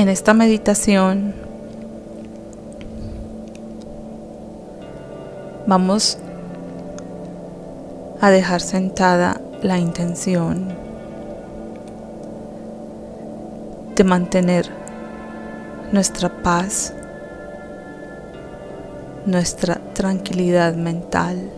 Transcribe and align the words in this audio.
En 0.00 0.08
esta 0.08 0.32
meditación 0.32 1.34
vamos 5.66 6.16
a 8.18 8.30
dejar 8.30 8.62
sentada 8.62 9.42
la 9.60 9.76
intención 9.76 10.68
de 13.94 14.02
mantener 14.02 14.70
nuestra 15.92 16.30
paz, 16.30 16.94
nuestra 19.26 19.82
tranquilidad 19.92 20.76
mental, 20.76 21.50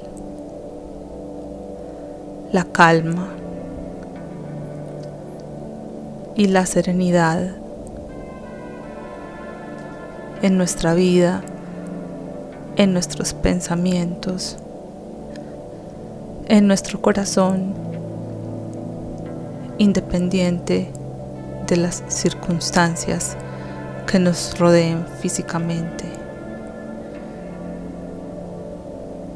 la 2.51 2.65
calma 2.65 3.29
y 6.35 6.49
la 6.49 6.67
serenidad 6.67 7.62
en 10.43 10.59
nuestra 10.59 10.95
vida, 10.95 11.43
en 12.77 12.93
nuestros 12.93 13.33
pensamientos, 13.33 14.59
en 16.49 16.67
nuestro 16.67 17.01
corazón, 17.01 17.75
independiente 19.79 20.91
de 21.69 21.77
las 21.77 22.03
circunstancias 22.09 23.37
que 24.07 24.19
nos 24.19 24.59
rodeen 24.59 25.07
físicamente, 25.21 26.05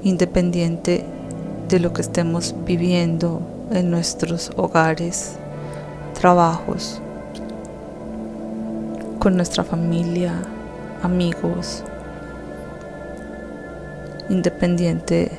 independiente 0.02 1.04
de 1.68 1.80
lo 1.80 1.92
que 1.92 2.02
estemos 2.02 2.54
viviendo 2.64 3.40
en 3.70 3.90
nuestros 3.90 4.50
hogares, 4.56 5.36
trabajos, 6.14 7.00
con 9.18 9.36
nuestra 9.36 9.64
familia, 9.64 10.34
amigos, 11.06 11.84
independiente 14.28 15.30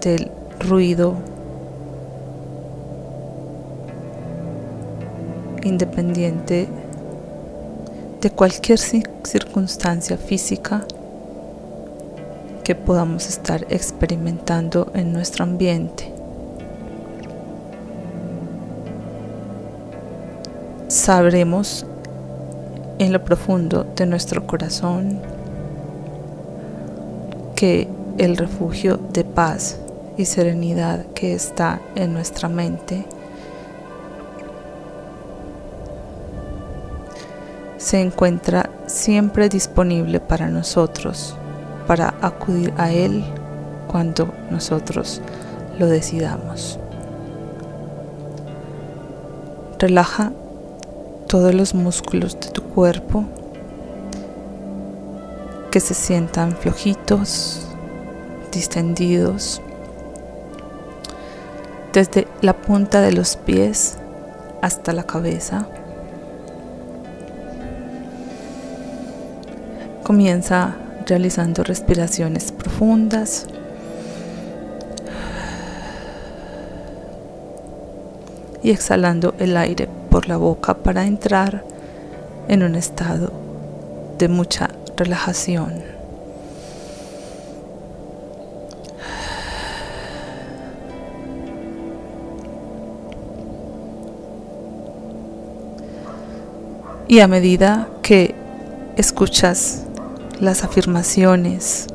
del 0.00 0.30
ruido, 0.60 1.16
independiente 5.64 6.68
de 8.20 8.30
cualquier 8.30 8.78
circunstancia 8.78 10.16
física 10.16 10.86
que 12.62 12.74
podamos 12.76 13.28
estar 13.28 13.66
experimentando 13.68 14.90
en 14.94 15.12
nuestro 15.12 15.42
ambiente. 15.42 16.12
Sabremos 20.86 21.84
en 23.04 23.12
lo 23.12 23.22
profundo 23.22 23.86
de 23.94 24.06
nuestro 24.06 24.46
corazón 24.46 25.20
que 27.54 27.86
el 28.16 28.38
refugio 28.38 28.98
de 29.12 29.24
paz 29.24 29.78
y 30.16 30.24
serenidad 30.24 31.04
que 31.14 31.34
está 31.34 31.82
en 31.96 32.14
nuestra 32.14 32.48
mente 32.48 33.04
se 37.76 38.00
encuentra 38.00 38.70
siempre 38.86 39.50
disponible 39.50 40.18
para 40.18 40.48
nosotros, 40.48 41.36
para 41.86 42.14
acudir 42.22 42.72
a 42.78 42.90
Él 42.90 43.22
cuando 43.86 44.32
nosotros 44.50 45.20
lo 45.78 45.88
decidamos. 45.88 46.78
Relaja 49.78 50.32
todos 51.34 51.52
los 51.52 51.74
músculos 51.74 52.38
de 52.38 52.48
tu 52.50 52.62
cuerpo 52.62 53.24
que 55.72 55.80
se 55.80 55.92
sientan 55.92 56.52
flojitos, 56.52 57.66
distendidos, 58.52 59.60
desde 61.92 62.28
la 62.40 62.52
punta 62.52 63.00
de 63.00 63.10
los 63.10 63.34
pies 63.34 63.96
hasta 64.62 64.92
la 64.92 65.02
cabeza. 65.02 65.66
Comienza 70.04 70.76
realizando 71.04 71.64
respiraciones 71.64 72.52
profundas. 72.52 73.48
Y 78.62 78.70
exhalando 78.70 79.34
el 79.40 79.56
aire 79.56 79.88
por 80.14 80.28
la 80.28 80.36
boca 80.36 80.74
para 80.74 81.06
entrar 81.06 81.64
en 82.46 82.62
un 82.62 82.76
estado 82.76 83.32
de 84.16 84.28
mucha 84.28 84.70
relajación. 84.96 85.82
Y 97.08 97.18
a 97.18 97.26
medida 97.26 97.88
que 98.00 98.36
escuchas 98.96 99.82
las 100.38 100.62
afirmaciones, 100.62 101.88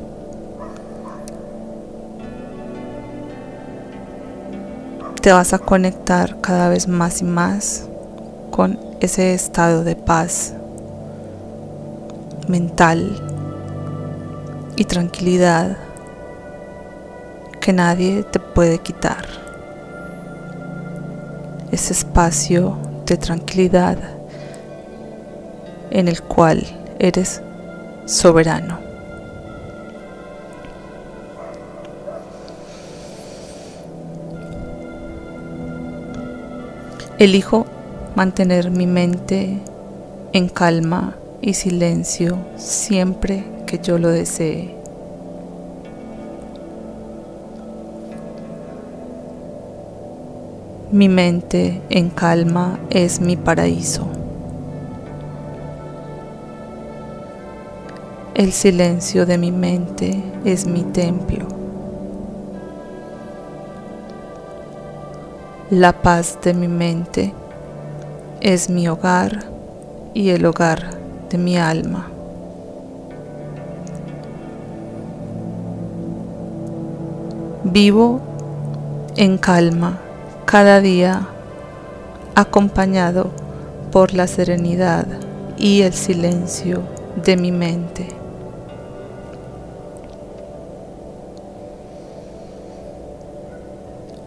te 5.21 5.31
vas 5.31 5.53
a 5.53 5.59
conectar 5.59 6.41
cada 6.41 6.67
vez 6.67 6.89
más 6.89 7.21
y 7.21 7.23
más 7.23 7.88
con 8.59 8.77
ese 8.99 9.33
estado 9.33 9.85
de 9.85 9.95
paz 9.95 10.53
mental 12.49 13.15
y 14.75 14.83
tranquilidad 14.83 15.77
que 17.61 17.71
nadie 17.71 18.23
te 18.23 18.37
puede 18.41 18.79
quitar. 18.79 19.23
Ese 21.71 21.93
espacio 21.93 22.75
de 23.05 23.15
tranquilidad 23.15 23.97
en 25.89 26.09
el 26.09 26.21
cual 26.21 26.61
eres 26.99 27.41
soberano. 28.07 28.77
Elijo 37.19 37.65
mantener 38.15 38.71
mi 38.71 38.87
mente 38.87 39.57
en 40.33 40.49
calma 40.49 41.15
y 41.41 41.53
silencio 41.53 42.37
siempre 42.57 43.43
que 43.65 43.79
yo 43.79 43.97
lo 43.97 44.09
desee. 44.09 44.75
Mi 50.91 51.07
mente 51.07 51.81
en 51.89 52.09
calma 52.09 52.79
es 52.89 53.21
mi 53.21 53.35
paraíso. 53.35 54.07
El 58.33 58.53
silencio 58.53 59.25
de 59.25 59.37
mi 59.37 59.51
mente 59.51 60.23
es 60.45 60.65
mi 60.65 60.81
templo. 60.81 61.45
La 65.69 65.93
paz 65.93 66.39
de 66.41 66.55
mi 66.55 66.67
mente 66.67 67.33
es 68.41 68.69
mi 68.69 68.87
hogar 68.87 69.43
y 70.13 70.29
el 70.29 70.45
hogar 70.45 70.97
de 71.29 71.37
mi 71.37 71.57
alma. 71.57 72.07
Vivo 77.63 78.21
en 79.15 79.37
calma 79.37 79.99
cada 80.45 80.79
día 80.79 81.27
acompañado 82.35 83.31
por 83.91 84.13
la 84.13 84.27
serenidad 84.27 85.05
y 85.57 85.81
el 85.81 85.93
silencio 85.93 86.81
de 87.23 87.35
mi 87.35 87.51
mente. 87.51 88.07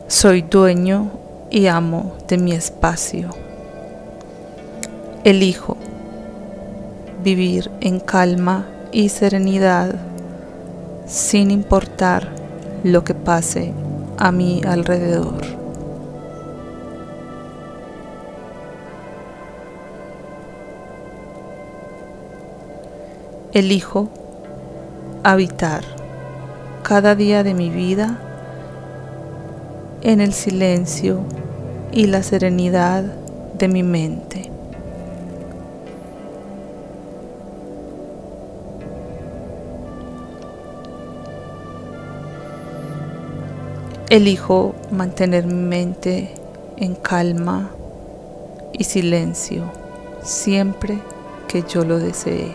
Soy 0.08 0.42
dueño 0.42 1.10
y 1.50 1.66
amo 1.66 2.12
de 2.28 2.38
mi 2.38 2.52
espacio. 2.52 3.41
Elijo 5.24 5.76
vivir 7.22 7.70
en 7.80 8.00
calma 8.00 8.66
y 8.90 9.08
serenidad 9.08 9.94
sin 11.06 11.52
importar 11.52 12.28
lo 12.82 13.04
que 13.04 13.14
pase 13.14 13.72
a 14.18 14.32
mi 14.32 14.62
alrededor. 14.66 15.42
Elijo 23.52 24.08
habitar 25.22 25.84
cada 26.82 27.14
día 27.14 27.44
de 27.44 27.54
mi 27.54 27.70
vida 27.70 28.18
en 30.02 30.20
el 30.20 30.32
silencio 30.32 31.20
y 31.92 32.08
la 32.08 32.24
serenidad 32.24 33.04
de 33.56 33.68
mi 33.68 33.84
mente. 33.84 34.51
Elijo 44.12 44.74
mantener 44.90 45.46
mi 45.46 45.54
mente 45.54 46.34
en 46.76 46.94
calma 46.96 47.70
y 48.70 48.84
silencio 48.84 49.72
siempre 50.22 50.98
que 51.48 51.62
yo 51.62 51.82
lo 51.82 51.98
desee. 51.98 52.52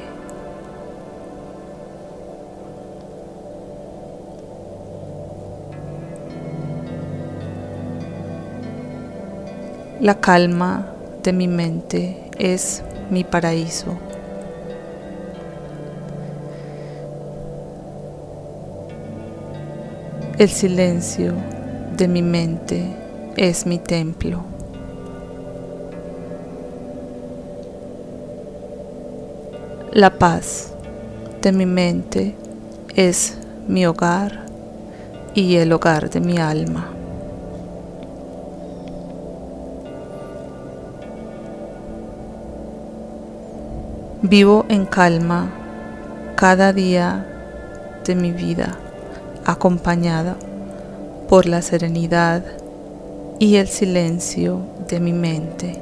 La 9.99 10.19
calma 10.19 10.93
de 11.23 11.33
mi 11.33 11.47
mente 11.47 12.29
es 12.37 12.83
mi 13.09 13.23
paraíso. 13.23 13.97
El 20.37 20.49
silencio 20.49 21.33
de 21.97 22.07
mi 22.07 22.21
mente 22.21 22.95
es 23.37 23.65
mi 23.65 23.79
templo. 23.79 24.43
La 29.93 30.11
paz 30.11 30.75
de 31.41 31.51
mi 31.51 31.65
mente 31.65 32.35
es 32.95 33.35
mi 33.67 33.87
hogar 33.87 34.45
y 35.33 35.55
el 35.55 35.73
hogar 35.73 36.11
de 36.11 36.19
mi 36.19 36.37
alma. 36.37 36.87
Vivo 44.21 44.67
en 44.69 44.85
calma 44.85 45.49
cada 46.35 46.73
día 46.73 47.25
de 48.05 48.13
mi 48.13 48.31
vida 48.31 48.77
acompañada 49.47 50.35
por 51.29 51.45
la 51.45 51.61
serenidad 51.61 52.43
y 53.39 53.55
el 53.55 53.67
silencio 53.67 54.59
de 54.89 54.99
mi 54.99 55.13
mente. 55.13 55.79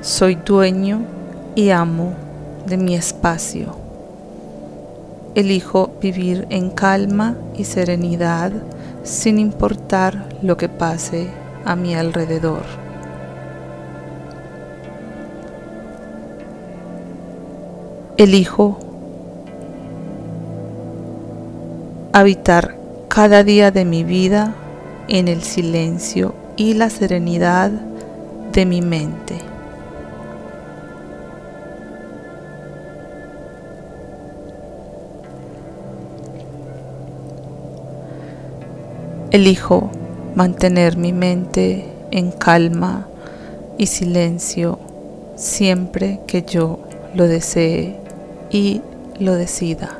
Soy 0.00 0.34
dueño 0.34 1.02
y 1.54 1.70
amo 1.70 2.14
de 2.66 2.76
mi 2.76 2.96
espacio. 2.96 3.76
Elijo 5.36 5.92
vivir 6.00 6.48
en 6.50 6.70
calma 6.70 7.36
y 7.56 7.62
serenidad 7.62 8.50
sin 9.04 9.38
importar 9.38 10.28
lo 10.42 10.56
que 10.56 10.68
pase 10.68 11.28
a 11.64 11.76
mi 11.76 11.94
alrededor. 11.94 12.81
Elijo 18.16 18.78
habitar 22.12 22.76
cada 23.08 23.42
día 23.42 23.70
de 23.70 23.84
mi 23.84 24.04
vida 24.04 24.54
en 25.08 25.28
el 25.28 25.42
silencio 25.42 26.34
y 26.56 26.74
la 26.74 26.90
serenidad 26.90 27.70
de 28.52 28.66
mi 28.66 28.82
mente. 28.82 29.38
Elijo 39.30 39.90
mantener 40.34 40.98
mi 40.98 41.14
mente 41.14 41.86
en 42.10 42.30
calma 42.30 43.06
y 43.78 43.86
silencio 43.86 44.78
siempre 45.36 46.20
que 46.26 46.42
yo 46.42 46.78
lo 47.14 47.26
desee 47.26 48.01
y 48.52 48.82
lo 49.18 49.34
decida. 49.34 49.98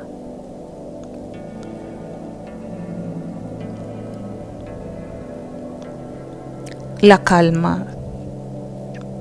La 7.01 7.23
calma 7.23 7.87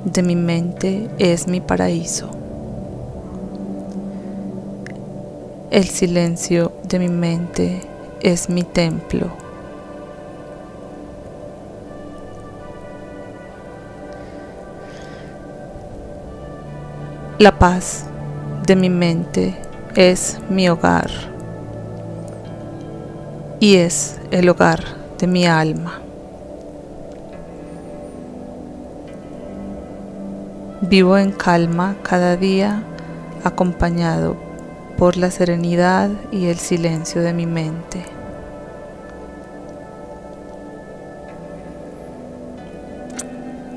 de 0.05 0.23
mi 0.23 0.37
mente 0.37 1.09
es 1.19 1.49
mi 1.49 1.61
paraíso. 1.61 2.29
El 5.71 5.89
silencio 5.89 6.73
de 6.85 6.99
mi 6.99 7.09
mente 7.09 7.81
es 8.21 8.51
mi 8.51 8.63
templo. 8.63 9.33
La 17.39 17.59
paz 17.59 18.05
de 18.73 18.77
mi 18.77 18.89
mente 18.89 19.55
es 19.97 20.39
mi 20.49 20.67
hogar 20.67 21.11
y 23.61 23.77
es 23.77 24.19
el 24.31 24.49
hogar 24.49 24.83
de 25.19 25.27
mi 25.27 25.45
alma. 25.45 26.01
Vivo 30.81 31.19
en 31.19 31.33
calma 31.33 31.97
cada 32.03 32.39
día 32.39 32.83
acompañado 33.45 34.37
por 34.97 35.19
la 35.19 35.31
serenidad 35.31 36.09
y 36.31 36.47
el 36.47 36.57
silencio 36.57 37.21
de 37.21 37.35
mi 37.35 37.45
mente. 37.45 38.03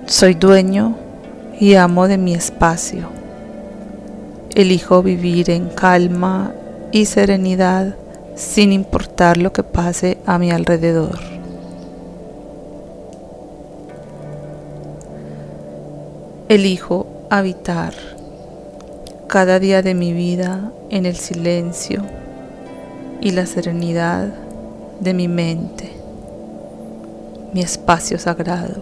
Soy 0.06 0.36
dueño 0.36 0.96
y 1.60 1.74
amo 1.74 2.08
de 2.08 2.18
mi 2.18 2.34
espacio 2.34 3.15
Elijo 4.56 5.04
vivir 5.04 5.50
en 5.50 5.68
calma 5.68 6.54
y 6.94 7.08
serenidad 7.08 7.96
sin 8.36 8.72
importar 8.72 9.36
lo 9.36 9.52
que 9.52 9.64
pase 9.64 10.18
a 10.26 10.38
mi 10.38 10.50
alrededor. 10.50 11.20
Elijo 16.48 17.06
habitar 17.30 17.94
cada 19.28 19.60
día 19.60 19.82
de 19.82 19.94
mi 19.94 20.14
vida 20.14 20.72
en 20.90 21.06
el 21.06 21.18
silencio 21.18 22.02
y 23.20 23.32
la 23.32 23.46
serenidad 23.48 24.30
de 25.02 25.14
mi 25.14 25.28
mente, 25.28 25.92
mi 27.52 27.62
espacio 27.62 28.18
sagrado, 28.20 28.82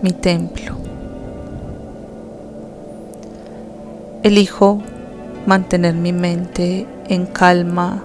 mi 0.00 0.12
templo. 0.12 0.93
Elijo 4.24 4.78
mantener 5.44 5.92
mi 5.92 6.14
mente 6.14 6.86
en 7.10 7.26
calma 7.26 8.02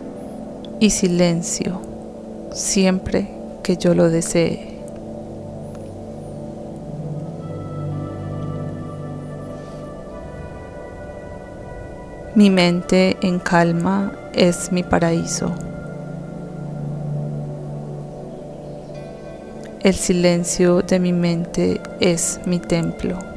y 0.82 0.90
silencio 0.90 1.80
siempre 2.52 3.30
que 3.64 3.78
yo 3.78 3.96
lo 3.96 4.10
desee. 4.10 4.82
Mi 12.36 12.50
mente 12.50 13.16
en 13.22 13.40
calma 13.40 14.12
es 14.34 14.74
mi 14.74 14.84
paraíso. 14.84 15.54
El 19.80 19.94
silencio 19.94 20.82
de 20.82 21.00
mi 21.00 21.14
mente 21.14 21.80
es 22.02 22.42
mi 22.46 22.60
templo. 22.60 23.29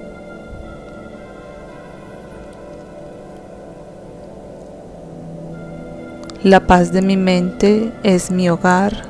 La 6.45 6.59
paz 6.59 6.91
de 6.91 7.03
mi 7.03 7.17
mente 7.17 7.93
es 8.03 8.33
mi 8.33 8.51
hogar 8.51 9.05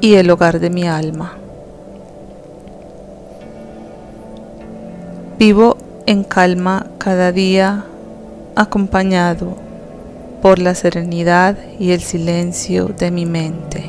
y 0.00 0.14
el 0.14 0.30
hogar 0.30 0.60
de 0.60 0.70
mi 0.70 0.86
alma. 0.86 1.32
Vivo 5.40 5.76
en 6.06 6.22
calma 6.22 6.86
cada 6.98 7.32
día 7.32 7.84
acompañado 8.54 9.56
por 10.40 10.60
la 10.60 10.76
serenidad 10.76 11.56
y 11.80 11.90
el 11.90 12.00
silencio 12.00 12.94
de 12.96 13.10
mi 13.10 13.26
mente. 13.26 13.84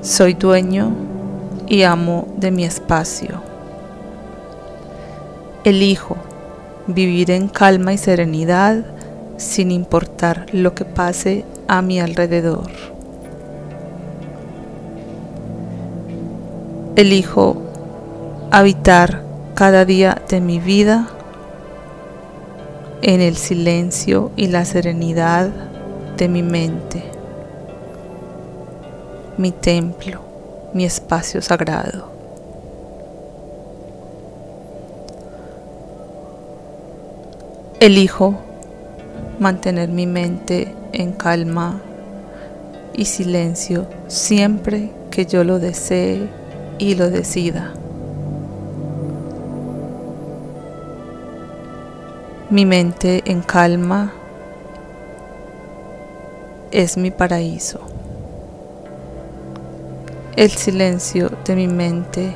Soy 0.00 0.34
dueño 0.34 0.90
y 1.68 1.84
amo 1.84 2.26
de 2.38 2.50
mi 2.50 2.64
espacio. 2.64 3.47
Elijo 5.64 6.16
vivir 6.86 7.30
en 7.30 7.48
calma 7.48 7.92
y 7.92 7.98
serenidad 7.98 8.84
sin 9.36 9.70
importar 9.70 10.46
lo 10.52 10.74
que 10.74 10.84
pase 10.84 11.44
a 11.66 11.82
mi 11.82 12.00
alrededor. 12.00 12.70
Elijo 16.96 17.62
habitar 18.50 19.22
cada 19.54 19.84
día 19.84 20.22
de 20.28 20.40
mi 20.40 20.58
vida 20.58 21.08
en 23.02 23.20
el 23.20 23.36
silencio 23.36 24.32
y 24.36 24.48
la 24.48 24.64
serenidad 24.64 25.50
de 26.16 26.28
mi 26.28 26.42
mente, 26.42 27.04
mi 29.36 29.52
templo, 29.52 30.20
mi 30.74 30.84
espacio 30.84 31.40
sagrado. 31.40 32.17
Elijo 37.80 38.34
mantener 39.38 39.88
mi 39.88 40.04
mente 40.04 40.74
en 40.92 41.12
calma 41.12 41.80
y 42.92 43.04
silencio 43.04 43.86
siempre 44.08 44.90
que 45.12 45.26
yo 45.26 45.44
lo 45.44 45.60
desee 45.60 46.28
y 46.78 46.96
lo 46.96 47.08
decida. 47.08 47.72
Mi 52.50 52.66
mente 52.66 53.22
en 53.26 53.42
calma 53.42 54.12
es 56.72 56.96
mi 56.96 57.12
paraíso. 57.12 57.78
El 60.34 60.50
silencio 60.50 61.30
de 61.44 61.54
mi 61.54 61.68
mente 61.68 62.34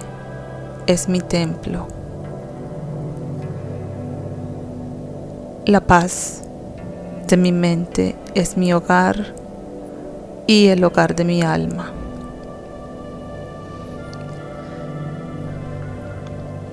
es 0.86 1.08
mi 1.08 1.18
templo. 1.18 2.01
La 5.66 5.80
paz 5.80 6.42
de 7.28 7.36
mi 7.36 7.52
mente 7.52 8.16
es 8.34 8.56
mi 8.56 8.72
hogar 8.72 9.32
y 10.48 10.66
el 10.66 10.82
hogar 10.82 11.14
de 11.14 11.24
mi 11.24 11.42
alma. 11.42 11.92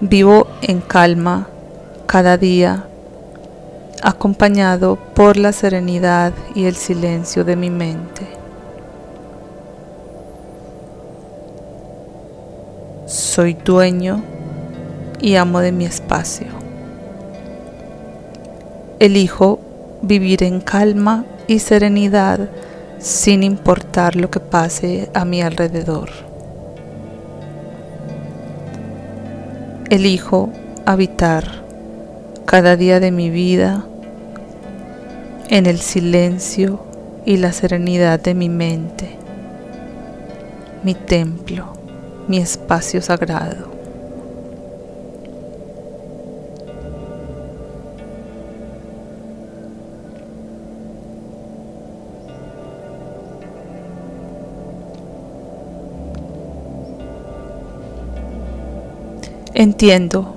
Vivo 0.01 0.48
en 0.63 0.81
calma 0.81 1.48
cada 2.08 2.39
día 2.39 2.88
acompañado 4.01 4.96
por 5.13 5.38
la 5.38 5.51
serenidad 5.51 6.34
y 6.55 6.65
el 6.65 6.75
silencio 6.75 7.46
de 7.46 7.55
mi 7.55 7.69
mente. 7.69 8.25
Soy 13.05 13.53
dueño 13.53 14.24
y 15.22 15.36
amo 15.36 15.60
de 15.60 15.72
mi 15.72 15.86
espacio. 15.86 16.59
Elijo 19.00 19.62
vivir 20.01 20.44
en 20.44 20.60
calma 20.60 21.24
y 21.48 21.60
serenidad 21.60 22.50
sin 23.00 23.44
importar 23.44 24.18
lo 24.18 24.29
que 24.29 24.41
pase 24.41 25.10
a 25.13 25.24
mi 25.24 25.41
alrededor. 25.41 26.10
Elijo 29.89 30.50
habitar 30.86 31.63
cada 32.46 32.75
día 32.75 33.00
de 33.00 33.12
mi 33.12 33.29
vida 33.29 33.86
en 35.48 35.65
el 35.65 35.79
silencio 35.79 36.84
y 37.25 37.38
la 37.38 37.53
serenidad 37.53 38.20
de 38.20 38.34
mi 38.34 38.50
mente, 38.50 39.15
mi 40.84 40.94
templo, 40.94 41.74
mi 42.27 42.39
espacio 42.39 43.01
sagrado. 43.01 43.78
Entiendo 59.60 60.34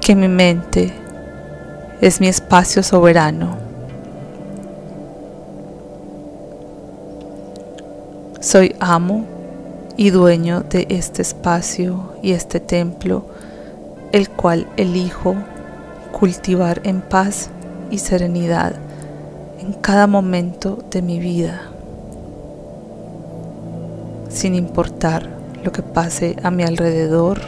que 0.00 0.16
mi 0.16 0.26
mente 0.26 0.92
es 2.00 2.20
mi 2.20 2.26
espacio 2.26 2.82
soberano. 2.82 3.56
Soy 8.40 8.74
amo 8.80 9.24
y 9.96 10.10
dueño 10.10 10.64
de 10.68 10.88
este 10.90 11.22
espacio 11.22 12.14
y 12.24 12.32
este 12.32 12.58
templo, 12.58 13.24
el 14.10 14.28
cual 14.28 14.66
elijo 14.76 15.36
cultivar 16.10 16.80
en 16.82 17.02
paz 17.02 17.50
y 17.92 17.98
serenidad 17.98 18.74
en 19.60 19.74
cada 19.74 20.08
momento 20.08 20.82
de 20.90 21.02
mi 21.02 21.20
vida, 21.20 21.62
sin 24.28 24.56
importar 24.56 25.41
lo 25.62 25.72
que 25.72 25.82
pase 25.82 26.36
a 26.42 26.50
mi 26.50 26.62
alrededor 26.62 27.40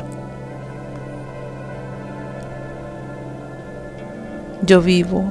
Yo 4.67 4.81
vivo 4.81 5.25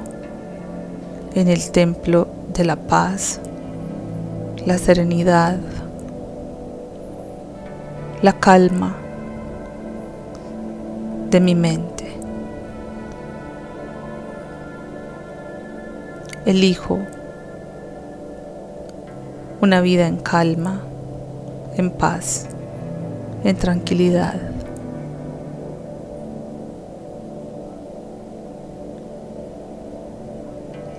en 1.33 1.47
el 1.47 1.71
templo 1.71 2.27
de 2.53 2.65
la 2.65 2.75
paz, 2.75 3.39
la 4.63 4.77
serenidad, 4.77 5.57
la 8.21 8.33
calma 8.33 8.95
de 11.31 11.39
mi 11.39 11.55
mente. 11.55 12.13
Elijo 16.45 16.99
una 19.61 19.81
vida 19.81 20.05
en 20.05 20.17
calma, 20.17 20.79
en 21.75 21.89
paz, 21.89 22.45
en 23.43 23.55
tranquilidad. 23.55 24.35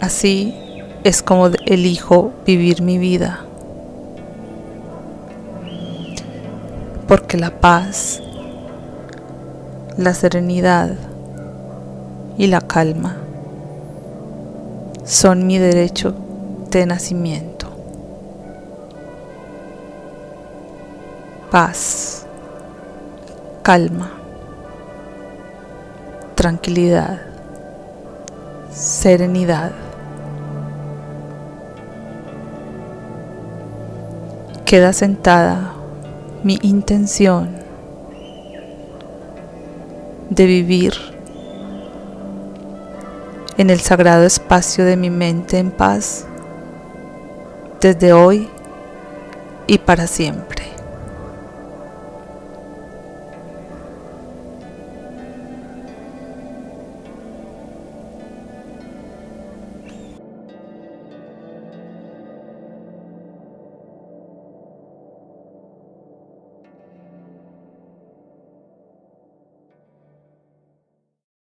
Así 0.01 0.55
es 1.03 1.23
como 1.23 1.47
elijo 1.67 2.33
vivir 2.45 2.83
mi 2.83 2.99
vida. 2.99 3.41
Porque 7.09 7.39
la 7.39 7.51
paz, 7.51 8.23
la 9.97 10.13
serenidad 10.13 10.95
y 12.37 12.49
la 12.49 12.61
calma 12.61 13.17
son 15.05 15.47
mi 15.47 15.59
derecho 15.59 16.15
de 16.71 16.87
nacimiento. 16.87 17.69
Paz, 21.51 22.14
calma, 23.65 24.13
tranquilidad, 26.37 27.23
serenidad. 28.71 29.73
queda 34.67 34.93
sentada 34.93 35.73
mi 36.43 36.59
intención 36.63 37.51
de 40.31 40.47
vivir 40.47 40.95
en 43.57 43.71
el 43.71 43.81
sagrado 43.81 44.25
espacio 44.25 44.85
de 44.85 44.97
mi 44.97 45.11
mente 45.11 45.59
en 45.59 45.71
paz 45.71 46.27
desde 47.81 48.13
hoy 48.13 48.49
y 49.67 49.79
para 49.79 50.07
siempre. 50.07 50.74